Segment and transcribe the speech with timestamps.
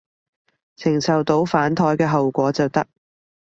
[0.77, 2.87] 承受到反枱嘅後果就得